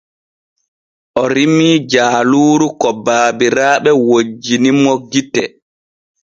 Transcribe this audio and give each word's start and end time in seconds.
O 1.21 1.23
rimii 1.33 1.75
jaaluuru 1.91 2.67
ko 2.81 2.89
baabiraaɓe 3.05 3.91
wojjini 4.07 4.71
mo 4.81 4.93
gite. 5.11 5.43